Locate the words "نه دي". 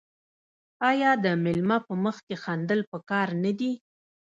3.43-3.71